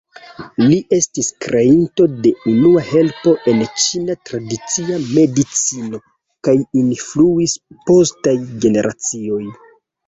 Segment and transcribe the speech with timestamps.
[0.61, 6.01] Li ests kreinto de unua helpo en Ĉina tradicia medicino
[6.49, 7.59] kaj influis
[7.93, 8.37] postaj
[8.67, 9.43] generacioj.